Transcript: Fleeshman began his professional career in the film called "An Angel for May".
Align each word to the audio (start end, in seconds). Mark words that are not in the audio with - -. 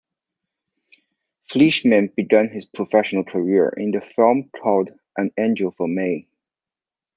Fleeshman 1.47 2.09
began 2.15 2.49
his 2.49 2.65
professional 2.65 3.23
career 3.23 3.69
in 3.77 3.91
the 3.91 4.01
film 4.01 4.49
called 4.59 4.89
"An 5.15 5.29
Angel 5.37 5.69
for 5.69 5.87
May". 5.87 6.27